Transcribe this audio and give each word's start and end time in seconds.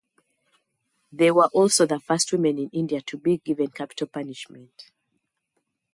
They 1.11 1.29
were 1.29 1.51
also 1.53 1.85
the 1.85 1.99
first 1.99 2.31
women 2.31 2.57
in 2.57 2.69
India 2.73 3.01
to 3.03 3.17
be 3.19 3.37
given 3.37 3.67
capital 3.69 4.07
punishment. 4.07 4.91